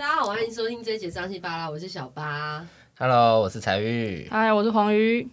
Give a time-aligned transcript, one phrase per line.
[0.00, 2.66] 大家好，欢迎收听这一节张西巴拉，我是小八。
[2.98, 4.26] Hello，我是彩玉。
[4.30, 5.28] 嗨，我是黄鱼。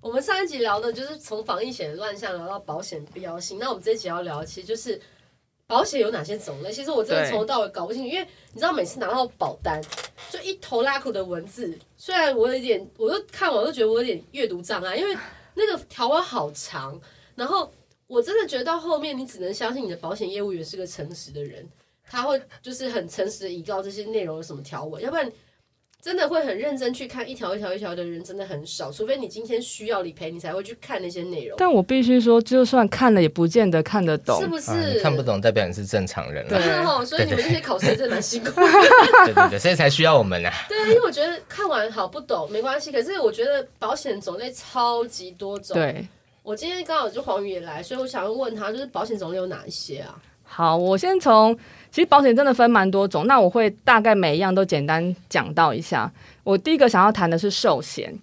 [0.00, 4.98] 我们上一集聊的就是从防疫险的乱象聊到保险必要性，那我们这一集要聊的其实就是
[5.66, 6.72] 保险有哪些种类。
[6.72, 9.78] 其实我真的从头到尾搞不清楚，因为你知道每次拿到保单
[10.30, 15.14] 就一头拉苦的文字，虽然我有点，我都看完都觉得我有点阅读障碍，因为
[15.52, 16.98] 那个条文好长，
[17.34, 17.70] 然后
[18.06, 21.68] 我真的觉得到后面你只能相信你的保险业务员是个诚实的人。
[22.10, 25.30] 他会就是很诚实的以告这些内容有什么条文，要不然
[26.00, 31.56] 真的会很认真去看一条一条一条的人真的很少，除非你今天需要理赔，你才会去看那些内容。
[31.58, 34.70] 但我必须说，就算看了，也不见得看得懂，是不是？
[34.70, 37.04] 啊、看不懂代表你是正常人了， 对哦。
[37.04, 38.66] 所以你们这些考生真的蛮辛苦的，
[39.26, 40.52] 对对对，所以才需要我们啊。
[40.68, 45.74] 对啊，因为我觉得看完好不懂没关系，可是我觉得保险种类超级多种。
[45.74, 46.06] 对，
[46.44, 50.22] 我今天刚好就黄宇也来，所以我想要问他，就是保险种类有哪一些啊？
[50.46, 51.56] 好，我先从。
[51.88, 56.12] 其实保险真的分蛮多种，那我会大概每一样都简单讲到一下。
[56.44, 58.14] 我第一个想要谈的是寿险，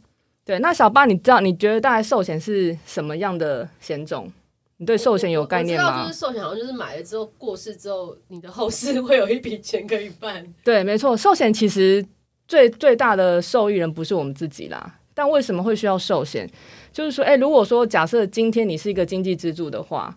[0.46, 4.32] 对，那小八，你知道你觉得大概寿险是什么样的险种？
[4.78, 5.88] 你对寿险有概念吗？
[5.88, 10.46] 我知道，就是寿险好像就是买了之后过世之后，你的后事会有一笔钱可以办。
[10.64, 12.06] 对，没错，寿险其实
[12.48, 16.48] 最最大的受益人不是我们自己啦，但为什么会需要寿险？
[16.92, 20.16] 就是说，诶，如果说假设今天你是一个经济支柱的话。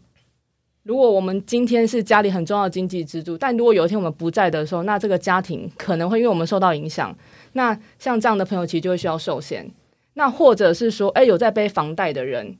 [0.87, 7.13] 如果我们今天是家里很重要的经济支柱，但如果有一天我们不在的时候，那这个家庭可能会因为我们受到影响。
[7.55, 9.69] 那像这样的朋友，其实就会需要寿险。
[10.15, 12.57] 那或者是说，诶，有在背房贷的人，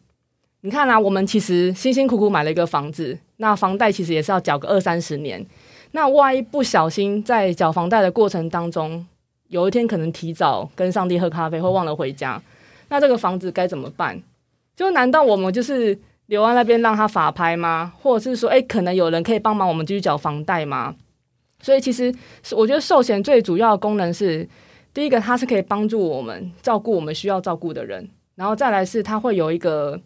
[0.63, 5.47] 你看啊，我们其实辛辛苦苦买了一个房子，那房贷其实也是要缴个二三十年。
[5.93, 9.07] 那万一不小心在缴房贷的过程当中，
[9.47, 12.43] 有一天可能提早跟上帝喝咖啡，或忘了回家，
[12.89, 14.21] 那这个房子该怎么办？
[14.75, 15.97] 就难道我们就是？
[16.27, 17.93] 留在那边让他法拍吗？
[18.01, 20.95] 或者是说，诶，可能有人可以帮忙我们继续缴房贷吗？
[21.61, 22.15] 所以其实
[22.53, 24.47] 我觉得寿险最主要的功能是，
[24.93, 29.99] 第一个它是可以帮助我们照顾我们需要照顾的人，然后再来是它会有一个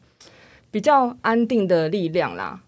[0.70, 2.60] 比较安定的力量啦。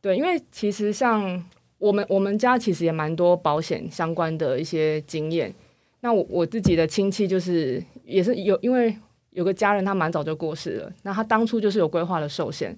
[0.00, 1.44] 对，因为其实像
[1.78, 5.52] 我们我们家其实也蛮多保险相关的一些经验。
[6.00, 8.96] 那我我自己的亲戚就是也是有，因为
[9.32, 12.74] 有个家人他蛮早就过世了，那他当初就是有规划了寿险。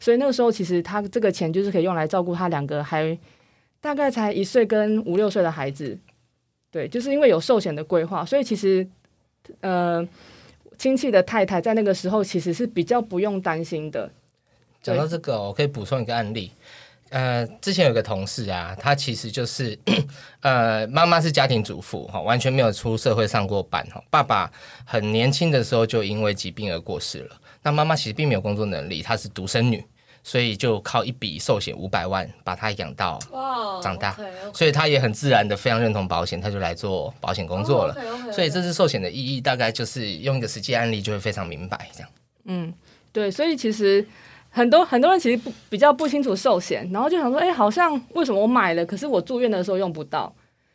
[0.00, 3.16] 所以那个时候，其实他这个钱就是可以用来照顾他两个还
[3.80, 5.98] 大概才一岁跟五六岁的孩子。
[6.70, 8.86] 对，就是因为有寿险的规划，所以其实
[9.60, 10.06] 呃
[10.78, 14.10] 亲戚的太太在那个时候其实是比较不用担心的。
[14.82, 16.50] 讲到这个，我可以补充一个案例。
[17.10, 19.78] 呃，之前有个同事啊，他其实就是
[20.40, 24.02] 呃妈妈是家庭主妇哈，完全没有出社会上过班哈。
[24.08, 24.50] 爸爸
[24.86, 27.36] 很年轻的时候就因为疾病而过世了。
[27.62, 29.84] 那妈妈其实并没有工作能力，她是独生女，
[30.22, 33.18] 所以就靠一笔寿险五百万把她养到
[33.82, 34.16] 长大，
[34.52, 37.96] 所以她也很自然的非常认同保险，她就来做保险工作了。
[38.32, 42.08] 所以这次寿险的意义大概就是用一个实际案例就会非常明白这样。
[42.44, 42.72] 嗯，
[43.12, 44.04] 对，所以其实
[44.50, 50.34] 很多很多人其实不比较不清楚寿险，然后就想说，哎，好像为什么我买了，可是我住院的时候用不到。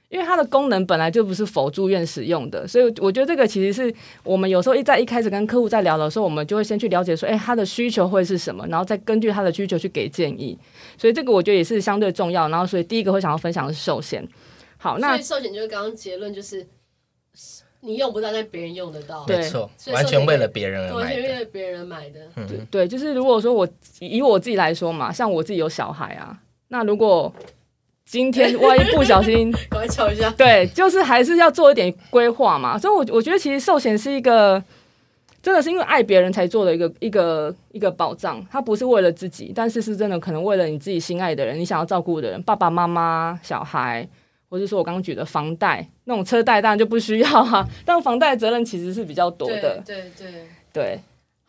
[0.09, 10.57] 因为它的功能本来就不是否住院使用的，所以我觉得这个其实是我们有时候一在一开始跟客户在聊的时候，我们就会先去了解说，哎，他的需求会是什么，然后再根据他的需求去给建议。
[10.97, 12.47] 所以这个我觉得也是相对重要。
[12.47, 14.25] 然后，所以第一个会想要分享的是寿险。
[14.78, 16.66] 好，那寿险就是刚刚结论就是
[17.81, 22.19] 你用不到，但别人用得到，没错，完全为了别人而买的，完全为了别人买的。
[22.35, 23.67] 嗯，对，就是如果说我
[24.00, 27.34] 以我自己来说嘛，像我自己有小孩啊，那如果
[28.07, 30.29] 今天万一不小心， 赶快敲一下。
[30.38, 32.78] 对，就是还是要做一点规划嘛。
[32.79, 34.63] 所以，我我觉得其实寿险是一个，
[35.44, 38.41] 真的是因为爱别人才做的一个一个一个保障。
[38.50, 44.07] 它不是为了自己，但是是真的可能为了你自己心爱的人，你想要照顾的人，爸爸妈妈、小孩，
[44.50, 47.67] 或者说我刚刚举的房贷，那种车贷当然就不需要哈、啊。
[47.84, 49.84] 但房贷责任其实是比较多的。
[49.85, 51.00] 对对对对。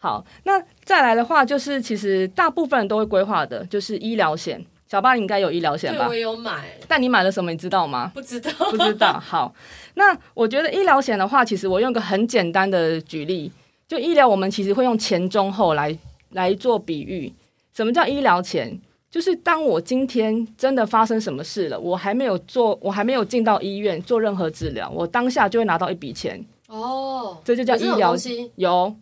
[0.00, 4.64] 好，那再来的话，就是其实大部分人都会规划的，就是医疗险。
[4.90, 6.06] 小八应该有医疗险吧？
[6.06, 6.64] 对，我有买。
[6.88, 7.50] 但你买了什么？
[7.50, 8.10] 你知道吗？
[8.14, 9.20] 不知道，不知道。
[9.20, 9.54] 好，
[9.94, 13.52] 那我觉得医疗险的话，其实我用个很简单的举例，
[13.86, 15.96] 就医疗，我们其实会用前中后来
[16.30, 17.32] 来做比喻。
[17.74, 18.80] 什么叫医疗险？
[19.10, 26.42] 就是当我今天真的发生什么事了，我还没有做，我还没有进到医院做任何治疗，我当下就会拿到一笔钱。
[26.68, 28.14] 哦，这就叫医疗。
[28.56, 28.94] 有，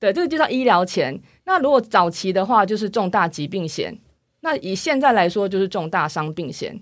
[0.00, 1.20] 对，这个就叫医疗钱。
[1.44, 3.96] 那如果早期的话，就是重大疾病险。
[4.46, 6.80] 那以现在来说，就是重大伤病险。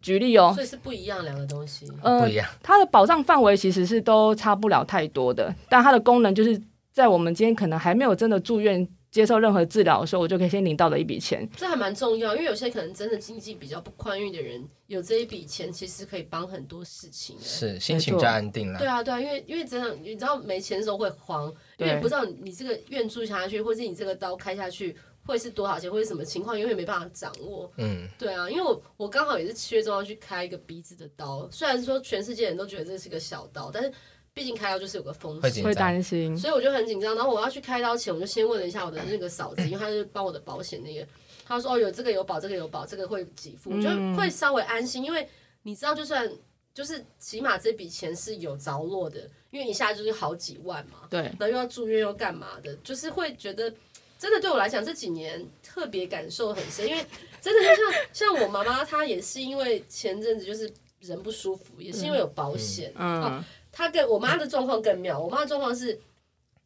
[0.00, 1.86] 举例哦，所以是不一样两个东西。
[2.02, 2.48] 呃，不一样。
[2.62, 6.58] 它的保障范围其实是都差不了太多的，但它的功能就是
[6.90, 11.46] 在我们今天可能还没有真的住院接受任何治疗的时候，我就可以先领到的一笔钱。
[11.54, 17.36] 这还蛮重要，因为有些可能真的经济比较不宽裕的人，有这一笔钱其实可以帮很多事情。
[17.40, 18.78] 是心情就安定了。
[18.78, 24.94] 对啊，对啊，因为因为真的，你知道没钱的时候会慌，因为不知道你这个院住下去，或是你这个刀开下去
[25.28, 27.70] 会是多少钱，或者什么情况，永远没办法掌握。
[27.76, 33.92] 嗯，对啊，因为我我刚好也是七月中要去开一个鼻子的刀，虽然说全世界人都觉得这是个小刀，但是。
[34.34, 37.12] 毕竟开刀就是有个风险，会担心，所以我就很紧张。
[37.16, 41.04] 然后我要去开刀前，我就先问了一下我的那个嫂子，因为她是帮我的保险那个，
[41.44, 45.28] 她说哦有这个有保，这个有保，这个会给付，我就会稍微安心，因为
[45.62, 46.30] 你知道，就算
[46.72, 53.74] 就是起码这笔钱是有着落的，因为一下就是好几万嘛，对，然后又要住院又干嘛的，就是会觉得
[54.18, 57.06] 真的对我来讲这几年特别感受很深，因为
[57.40, 60.70] 真的就像 像我妈妈，她也是因为前阵子就是
[61.00, 63.22] 人不舒服，也是因为有保险，嗯。
[63.24, 65.96] 嗯他跟我妈的状况更妙，我妈的状况是，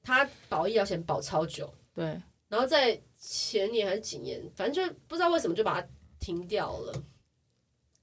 [0.02, 2.04] 她保医疗险保超久，对，
[2.48, 5.86] 然后在前年还是几年，反正就不知道为什么就把它
[6.18, 6.94] 停掉了。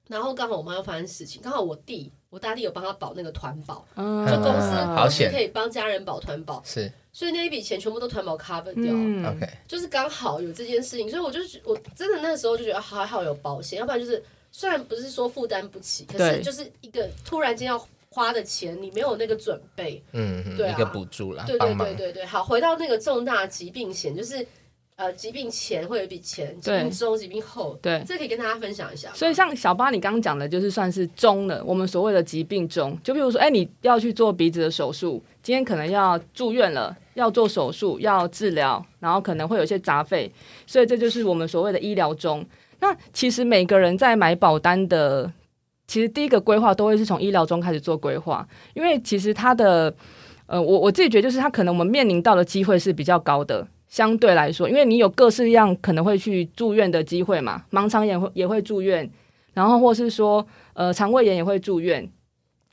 [0.07, 17.87] 然后刚好我妈又发生事情，刚好我弟，我大弟有帮他保那个团保，嗯，就公司保险可以帮家人保团保，是，所以那一笔钱全部都团保 cover 掉，嗯，OK，就是刚好有这件事情，所以我就我真的那个时候就觉得还好有保险，要不然就是虽然不是说负担不起，可是就是一个突然间要。
[18.11, 22.25] 花的钱你没有那个准备，嗯，对、啊，一个补助啦，对对对对对。
[22.25, 24.45] 好，回到那个重大疾病险，就是
[24.99, 29.09] 呃，疾病前会有一笔钱，疾病中、疾病后，对，这可以跟大家分享一下。
[29.13, 40.29] 所以像小八你刚刚讲的，就是算是中了，我们所谓的疾病中，就比如说，哎，你要去做鼻子的手术，今天可能要住院了，要做手术，要治疗，然后可能会有一些杂费，
[40.67, 42.45] 所以这就是我们所谓的医疗中。
[42.81, 45.31] 那其实每个人在买保单的。
[45.87, 49.91] 其实第一个规划都会是从医疗中开始做规划，因为其实它的，
[50.45, 59.09] 呃，我我自己觉得就是它可能我们面临到的机会是比较高的，相对来说，因为你有各式各样可能会去住院的机会嘛，盲肠炎会也会住院，
[59.53, 62.07] 然后或是说呃肠胃炎也会住院，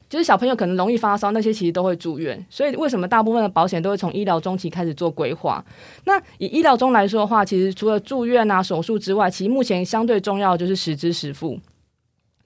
[0.08, 5.64] 就是小朋友可能容易发烧那些其实都会住院，所以为什么大部分的保险都会从医疗中期开始做规划？
[6.04, 11.58] 那以医疗中来说的话，其实除了住院啊手术之外，其实目前相对重要就是实支实付。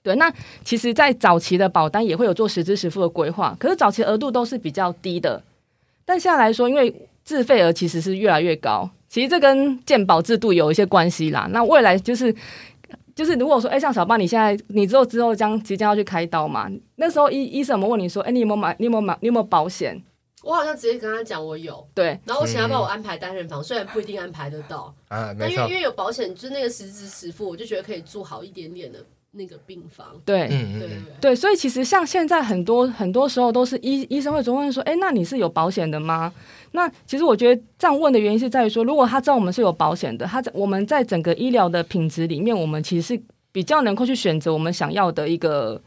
[0.03, 0.33] 对，那
[0.63, 5.43] 其实，在早期的保单也会有做实支实付的规划，可是早期额度都是比较低的。
[6.03, 6.91] 但现在来说，因为
[7.23, 11.47] 自费额其实是越来越高，其实这跟健保制度有一些关系啦。
[11.51, 12.33] 那未来就是，
[13.15, 18.75] 就是如果说，哎，像小爸，你现在你之后之后将即将要去开刀嘛，那时候医医生有没有问你说，哎，你有没有买？
[18.79, 19.17] 你有没有买？
[19.21, 20.01] 你有没有保险？
[20.43, 28.99] 我好像直接跟他讲我有，对，然后我请他帮我安排单人房，嗯、虽然不一定安排得到啊，但因为因为有保险，就是那个实支实付，我就觉得可以住好一点点的。
[29.33, 30.89] 那个病房，对，嗯对
[31.21, 36.33] 对，所以其实像现在很多很多时候都是医医生会主动问说，哎，那你是有保险的吗？
[36.71, 43.21] 那其实我觉得这样问的原因是在于说，如果他知道我们是有保险的，他在我们在整个医疗的品质里面，我们其实是
[43.51, 45.81] 比较能够去选择我们想要的一个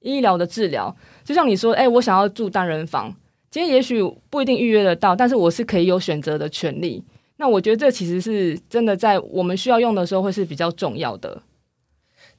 [0.00, 0.94] 医疗的治疗。
[1.24, 3.14] 就像你说，哎，我想要住单人房，
[3.50, 7.04] 今天也许不一定预约得到，但是我是可以有选择的权利。
[7.36, 11.42] 那我觉得这其实是真的在我们需要用的时候会是比较重要的。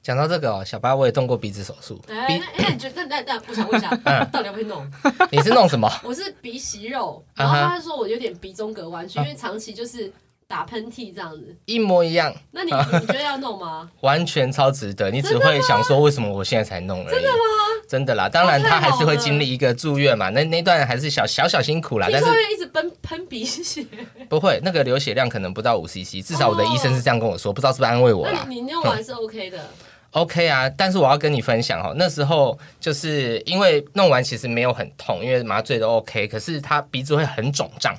[0.04, 2.02] 讲到这个哦，小八我也动过鼻子手术。
[2.08, 3.06] 哎，那你觉得？
[3.06, 3.90] 那那我想问一下，
[4.32, 4.92] 到底要不要弄？
[5.32, 5.88] 你是弄什么？
[6.04, 10.12] 我是鼻息肉，然后他说我有点鼻中隔弯曲，因为长期就是
[10.48, 11.56] 打喷嚏这样子。
[11.66, 12.34] 一模一样。
[12.52, 13.90] 那你你觉得要弄吗？
[14.02, 17.14] 完全超值得，你只会想说为什么我现在才弄而已。
[17.14, 17.38] 真的吗？
[17.88, 22.08] 真的啦，当然他还是会经历一个住院嘛，那那段还是小小小辛苦啦。
[22.12, 23.86] 但是一直喷喷鼻血。
[24.30, 28.46] 不会，那个流血量可能不到五 CC，至少我的医生是这样跟我说，不知道是不是安慰我啦。
[28.48, 29.60] 你弄完是 OK 的。
[30.12, 37.96] OK 啊，但是我要跟你分享哦，那时候就是因为弄完其实没有很痛，因为麻醉都 OK，可是他鼻子会很肿胀。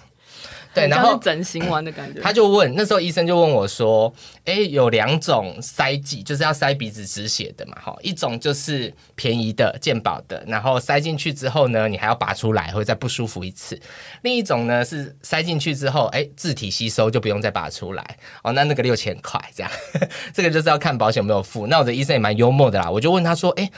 [0.75, 2.21] 对，然后整形完的感觉。
[2.21, 4.13] 他就问，那时候医生就问我说
[4.47, 13.77] ：“哎，有两种塞剂，就是要塞鼻子止血的嘛，哈，一种就是便宜的健保的，然后塞进去之后呢，你还要拔出来，会再不舒服一次；
[14.23, 18.17] 另一种呢是塞进去之后，哎，自体吸收就不用再拔出来。
[18.43, 19.71] 哦，那那个六千块这样，
[20.33, 21.67] 这个就是要看保险有没有付。
[21.67, 23.71] 那我的医生也蛮幽默的啦，我就问他说：哎。”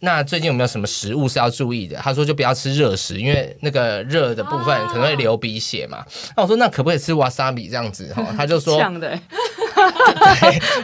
[0.00, 1.96] 那最近有没有什么食物是要注意的？
[1.96, 6.04] 他说就不要吃热食，因为那个热的部分可能会流鼻血嘛。
[6.36, 8.12] 那我说那可不可以吃瓦萨比这样子？
[8.12, 9.18] 哈， 他就说，对，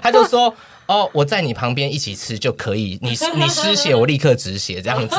[0.03, 0.55] 他就说
[0.87, 2.99] 哦，我在你旁边一起吃就可以。
[3.03, 5.17] 你你失血，我立刻止血这样子。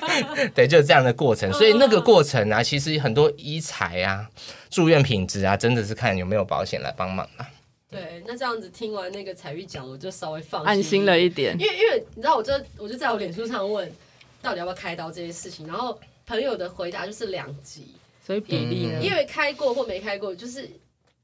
[0.54, 1.50] 对，就是这样的过程。
[1.52, 4.26] 所以那个过程啊，其实很多医材啊、
[4.68, 7.46] 住院品质啊，真的是看有没有保险来帮忙啊。
[7.90, 11.58] 对，那这样子听完那个彩玉讲，我就稍微放心安心了一点。
[11.58, 13.90] 因为因为你知道，我就我就在我脸书上问，
[14.40, 17.86] 到底要不要开刀这些事情，然后朋友的回答就是两极，
[18.24, 19.00] 所以比例呢？
[19.02, 20.68] 因为开过或没开过，就是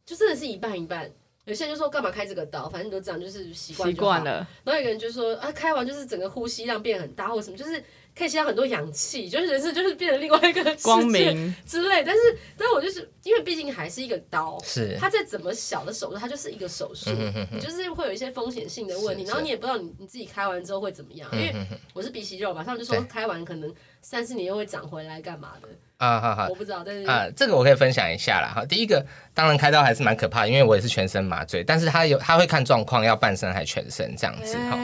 [0.04, 1.08] 就真的是一半一半。
[1.44, 4.46] 有些人就说干嘛开这个刀，反正都这样，就是习惯习惯了。
[4.64, 7.82] 然后有个人就说啊，开完就是整个呼吸量变很大，或什么，就是。
[8.16, 12.02] 可以吸到很多氧气，就是人生就是变成另外一个光明之类。
[12.02, 12.20] 但是，
[12.56, 17.10] 但是我就是因为毕竟还是一个刀，是它再怎么小的手术，它就是一个手术，
[17.52, 19.24] 你就是会有一些风险性的问题。
[19.24, 21.54] 然后你也不知道你你自己开完之后会怎么样，因为
[21.92, 23.70] 我是鼻息肉嘛，他们就说开完可能
[24.00, 25.68] 三四年又会长回来干嘛的。
[25.98, 28.52] 啊，好好，我不知道，但是啊，这个我可以分享一下啦。
[28.54, 34.76] 哈，第一个，当然开刀还是蛮可怕，因为我也是全身麻醉，但是他有他会看状况，要半身还全身这样子哈。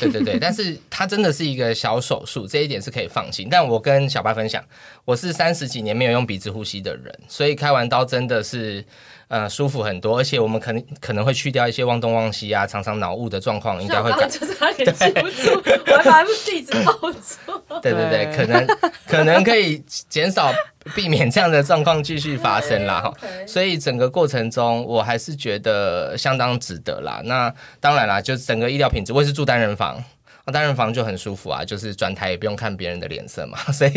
[0.00, 3.48] 欸、对对对， 但是它真的是一个小手术，这一点是可以放心。
[3.50, 4.64] 但我跟小白分享，
[5.04, 8.84] 我是三十几年没有用鼻子呼吸的人，所以开完刀真的是。
[9.28, 14.26] 呃，舒服很多，而且我们可能可能会去掉一些忘东忘西啊，常常脑雾的状况，应该会改。
[14.26, 17.62] 就是他给记不住，对我还把地址报错。
[17.82, 18.66] 对对对，可能
[19.06, 20.50] 可能可以减少
[20.94, 23.12] 避免这样的状况继续发生啦 哈。
[23.46, 27.20] 所以整个过程中，我还是觉得相当值得啦。
[27.24, 30.02] 那当然啦，就整个医疗品质，我也是住单人房。
[30.50, 33.90] 单人房就很舒服啊，就是转台也不用看别人的脸色嘛， 所以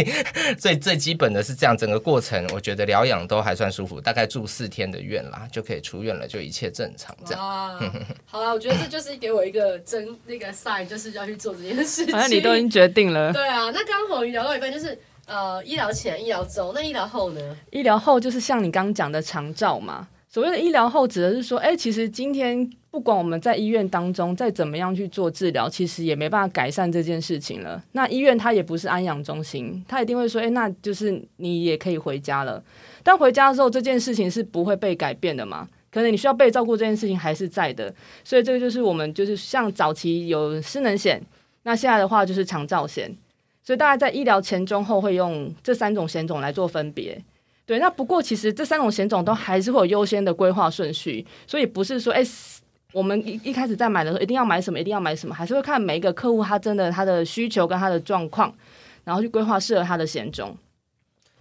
[0.58, 7.42] 最最基本的是这样，整个过程我觉得疗养都还算舒服，大概住四天的院啦，就可以出院了，就一切正常这样。
[7.48, 7.80] 哇，
[8.26, 12.12] 好了，我觉得这就是给我一个真那个 sign，就是要去做这件事情。
[12.12, 13.32] 反正你都已经决定了。
[13.32, 17.58] 对啊，那刚刚我们聊到一半，就是呃医疗前、医疗中，那医疗后呢？
[17.72, 20.08] 医疗后就是像你刚刚讲的长照嘛。
[20.28, 27.82] 所谓的医疗后指的是说，哎，其实今天不管我们在医院当中再怎么样去做治疗，其实也没办法改善这件事情了。
[27.94, 32.62] 那医院它也不是安养中心，它一定会说，哎，那就是你也可以回家了。
[33.02, 35.68] 但回家的时候，这件事情是不会被改变的嘛？
[35.90, 37.94] 可能你需要被照顾这件事情还是在的。
[38.26, 41.22] 所以这个就是我们就是像早期有失能险，
[41.64, 43.10] 那现在的话就是长照险。
[43.64, 47.18] 所以大家在医疗前、中、后会用这三种险种来做分别。
[47.66, 52.22] 对，那不过其实这三种险种都还是会有优先的规划顺序，所以不是说，哎，
[52.92, 58.54] 我们一一开始在买的时候一定要买什么，一定要买什么，还是会看每一个客户他真的他的需求跟他的状况，
[59.04, 60.58] 然后去规划适合他的险种。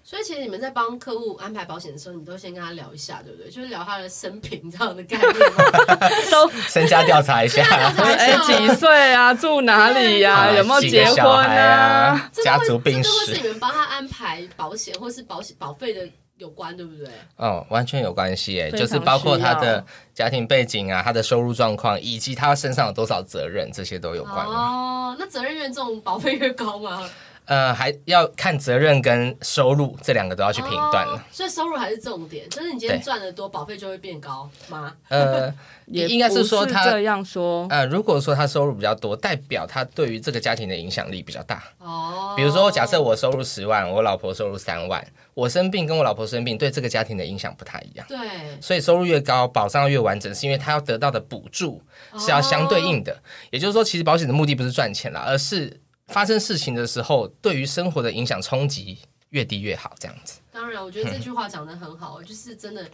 [0.02, 3.48] 所以其实你们在帮客户安排保险的时候，你都先跟他聊一下，对不对？
[3.48, 5.32] 就是聊他的生平这样的概念
[6.32, 7.62] 都 身家调查一下，
[7.96, 9.32] 哎，几岁啊？
[9.32, 10.48] 住哪里呀？
[10.48, 10.52] 啊？
[10.56, 12.30] 有没有结婚啊？
[12.42, 16.08] 家族病史，这都是你们帮他安排保险或是保险保费的
[16.40, 17.06] 有关，对不对？
[17.36, 24.46] 哦，完全有关系，哎，就是包括他的家庭背景啊，他的收入状况，以及他身上有多少责任，这些都有关。
[24.46, 27.06] 哦，那责任越重，保费越高吗？
[27.50, 32.48] 呃，还要看责任跟收入这两个都要去评断了，哦，所以收入还是重点。
[32.48, 34.94] 就是你今天赚的多，保费就会变高吗？
[35.08, 35.52] 呃，
[35.86, 37.66] 也应该是说他这样说。
[37.68, 41.64] 呃，如果说他收入比较多，代表他对于这个家庭的影响力比较大。
[41.78, 45.04] 哦，比如说假设我收入十万，我老婆收入三万，
[45.34, 48.06] 我生病跟我老婆生病，对这个家庭的影响不太一样。
[48.08, 48.16] 对，
[48.60, 51.82] 所以收入越高，保障越完整，是因为他要得到的补助
[52.16, 53.12] 是要相对应的。
[53.12, 53.18] 哦，
[53.50, 55.80] 也就是说，其实保险的目的不是赚钱啦，而是。
[56.10, 58.98] 发生事情的时候，对于生活的影响冲击
[59.30, 60.40] 越低越好，这样子。
[60.52, 62.84] 当然，我觉得这句话讲的很好，嗯、 就是真的，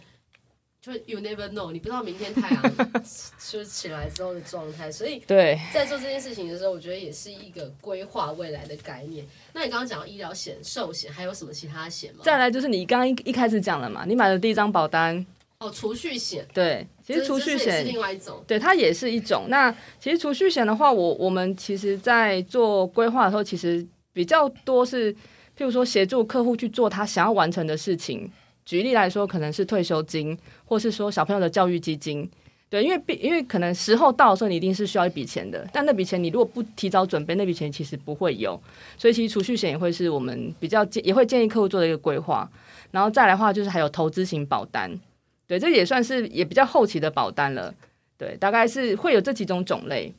[0.81, 2.63] 就 you never know，你不知道明天太阳
[3.51, 9.25] 就起来之后的状态，所以对，在做这件事情的时候，我觉得也是一个规划未来的概念。
[9.53, 12.21] 那你刚刚讲医疗险、寿险，还有什么其他险吗？
[12.23, 15.25] 再来就是你刚刚一一开始讲了嘛，你买的第一张保单。
[15.59, 19.45] 哦，储蓄险对，其实储蓄险是另外一种，对，它也是一种。
[19.49, 23.83] 那其实储蓄险的话，我我们其实在做规划的时候，其实
[24.13, 28.31] 比较多是，譬如说协助客户去做他想要完成的事情。
[28.65, 32.29] 举例来说，可能是退休金，或是说小朋友的教育基金。
[32.69, 38.61] 对，因为因为可能时候到的时候，你一定是需要一笔钱的，但那笔钱你如果不提早准备，那笔钱其实不会有。
[38.97, 42.47] 所以其实储蓄险也会是我们比较建也会建议客户做的一个规划。
[42.91, 44.91] 然后再来的话，就是还有投资型保单。
[45.47, 47.73] 对，这也算是也比较后期的保单了。
[48.17, 50.13] 对，大概是会有这几种种类。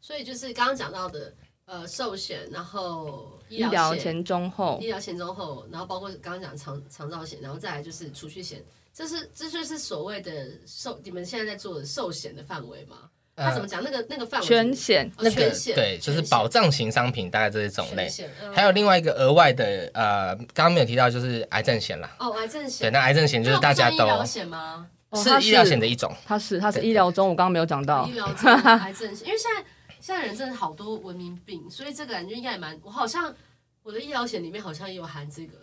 [0.00, 1.32] 所以就是刚刚讲到的，
[1.64, 13.10] 呃，寿险，然后医疗前中后，医疗前中后，然后包括刚刚讲长长照险，然后再来就是储蓄险，这是这就是所谓的寿，你们现在在做的寿险的范围吗？
[13.34, 13.82] 他怎么讲？
[13.82, 18.08] 那个那个范围全险，那个对，就是保障型商品，大概这些种类。
[18.54, 22.14] 还有另外一个额外的，呃，刚刚没有提到，就是癌症险啦。
[22.18, 22.86] 哦，癌症险。
[22.86, 23.96] 对，那癌症险就是大家都。
[23.96, 24.86] 是医疗险吗？
[25.14, 26.14] 是医疗险的一种。
[26.26, 28.06] 它是它是医疗中，我刚刚没有讲到。
[28.06, 29.64] 医疗中 癌症险，因为现在
[30.00, 32.78] 现在人真的好多文明病，所以这个感觉应该也蛮。
[32.82, 33.34] 我好像
[33.82, 35.58] 我的医疗险里面好像也有含这个。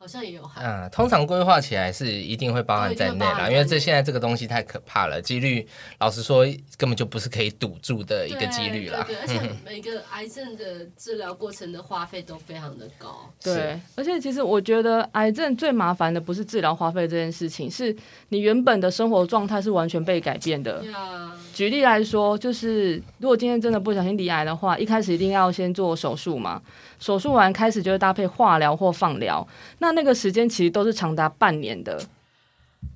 [0.00, 0.64] 好像也有含。
[0.64, 5.66] 嗯，通常规划起来是一定会包含在内啦，因为这现在这个东西太可怕了，几率
[5.98, 6.42] 老实说
[6.78, 9.04] 根本就不是可以赌注的一个几率啦。
[9.06, 13.30] 对，对，对， 而且每个癌症的治疗过程的花费都非常的高。
[13.42, 17.94] 对，而且其实我觉得癌症最麻烦的不是治疗花费这件事情，是
[18.30, 20.82] 你原本的生活状态是完全被改变的。
[20.82, 21.30] Yeah.
[21.52, 26.62] 举例来说，就是如果今天真的不小心罹癌的话，一开始一定要先做手术嘛。
[27.00, 29.44] 手术完开始就会搭配化疗或放疗，
[29.78, 32.00] 那那个时间其实都是长达半年的。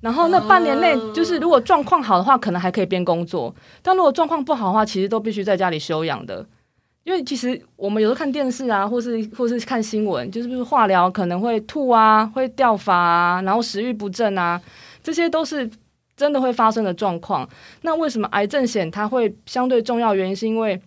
[0.01, 6.45] 然后那半年内，就是如果状况好的话，可能还可以边工作；但如果状况不好的话，其实都必须在家里休养的。
[7.03, 14.59] 因为其实我们有时候看电视啊，或是或是看新闻，就是不是化疗可能会吐啊，会掉发啊，然后食欲不振啊，
[15.03, 15.69] 这些都是
[16.15, 17.47] 真的会发生的状况。
[17.81, 20.13] 那为什么癌症险它会相对重要？
[20.13, 20.79] 原因是因为。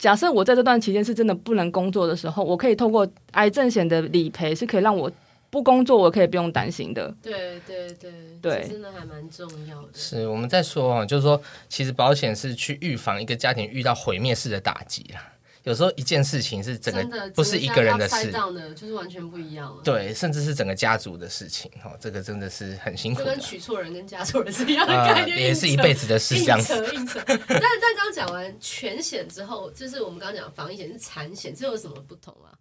[0.00, 5.12] 假设我在这段期间是真的不能工作的时候，我可以透过癌症险的理赔，是可以让我
[5.50, 7.14] 不工作，我可以不用担心的。
[7.22, 9.88] 对对对对，真的还蛮重要的。
[9.92, 11.38] 是我们在说啊，就是说，
[11.68, 15.20] 其实保险是去预防一个家庭遇到毁灭式的打击啦。
[15.64, 19.82] 有时候一件事情是整个不是一个人的事，的就是完全不一样了。
[19.82, 23.26] 对，甚至是整个家族的事情，哈，这个真的是很辛苦的。
[23.26, 26.74] 就跟娶错人跟嫁错人是一样的概念，呃、也是一辈子的事，这样子。
[26.74, 27.20] 硬扯硬扯。
[27.26, 32.52] 但但刚讲完全险之后，就是我们刚刚讲防疫险是产险，这有什么不同啊？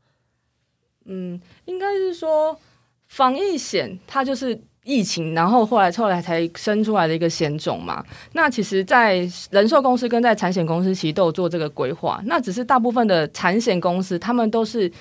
[1.05, 2.59] 嗯，应该是说
[3.07, 4.61] 防疫险它就是。
[4.83, 8.03] 疫情，然后后来后来才生出来的一个险种嘛。
[8.33, 12.21] 那其实，在人寿公司跟在产险公司其实都有做这个规划。
[12.25, 14.91] 那只是大部分的产险公司，他们都是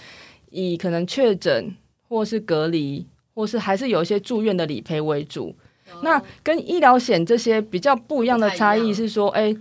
[0.50, 1.74] 以可能确诊
[2.08, 5.54] 或是隔离，或是还是有一些住院的理赔为主。
[5.92, 9.56] 哦、那跟医疗险这些比较不一样的差异是说，哎。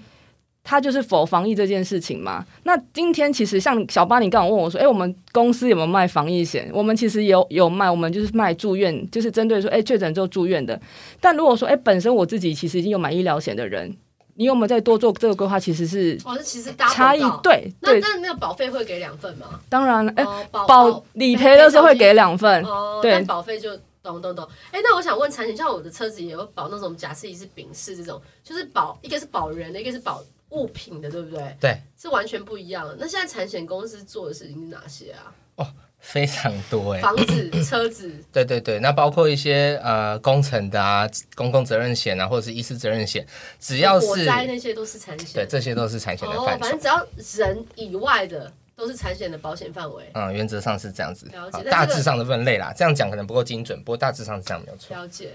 [0.69, 2.45] 他就是否防疫这件事情嘛？
[2.63, 6.69] 那今天其实像小巴，你刚刚问我说，哎、欸，我们公司有没有卖防疫险？
[6.74, 10.77] 我们其实有有卖，我们就是卖住院，就是针对说，哎、欸，确诊之后住院的。
[11.21, 13.95] 但如果说，哎、欸，本身我自己其实已经有买医疗险的人，
[14.36, 15.57] 你有没有再多做这个规划？
[15.57, 17.74] 其实是哦，这其实差异对。
[17.79, 19.47] 那对那那个保费会给两份吗？
[19.69, 23.69] 当然了，哎、保保理赔的时候会给两份，哦、对，但保费就
[24.03, 24.45] 懂懂懂。
[24.71, 30.21] 哎、欸，那我想问产险，像我的车子也有保那种假设，一是丙式这种，就是保一个是保人的，一个是保。
[30.49, 31.55] 物品的对不对？
[31.59, 32.95] 对，是完全不一样的。
[32.99, 35.33] 那现在产险公司做的事情是哪些啊？
[35.55, 35.67] 哦，
[35.99, 43.25] 非常多哎，房子、车子， 对对对，那包括一些呃工程的啊，公共责任险啊，或者是医师责任险，
[43.60, 46.53] 只要是火灾那些都是产险，对，这些都是产险的范畴。
[46.53, 47.05] 哦，反正只要
[47.45, 50.10] 人以外的都是产险的保险范围。
[50.13, 51.63] 嗯，原则上是这样子，了解。
[51.69, 54.95] 大致上的分类啦，这样讲可能不够精准，不过大致上是这样没有错。
[54.95, 55.31] 了解。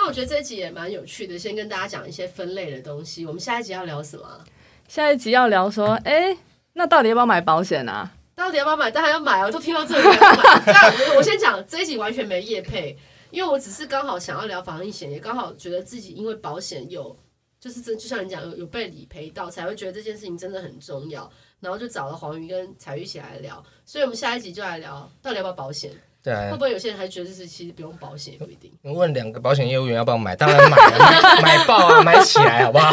[0.00, 3.26] 那我觉得这一集也蛮有趣的，先跟大家讲一些分类的东西。
[3.26, 4.44] 我们下一集要聊什么？
[4.86, 6.38] 下一集要聊说，哎，
[6.74, 8.08] 那到底要不要买保险啊？
[8.36, 8.92] 到底要不要买？
[8.92, 9.46] 当然要买啊！
[9.46, 10.62] 我都听到这里要买。
[10.66, 12.96] 但我先讲这一集完全没业配，
[13.32, 17.18] 因为我只是刚好想要聊防疫险，也刚好觉得自己因为保险有，
[17.58, 23.60] 就是真就像你讲有有被理赔到，才会觉得这件事情真的很重要，然后就找了黄鱼跟彩玉一起来聊。
[23.84, 25.90] 所以我们下一集就来聊到底要不要保险。
[26.22, 28.70] 对，会不会有些人还觉得是其实不用保险也不一定？
[28.82, 30.98] 你问两个保险业务员要不要买，当然买了，
[31.42, 32.90] 买爆啊，买起来好不好？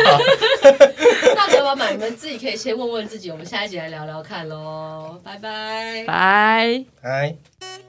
[1.35, 1.91] 到底要不要买？
[1.91, 3.29] 你们自己可以先问问自己。
[3.31, 7.84] 我们下一集来聊聊看喽，拜拜，拜拜。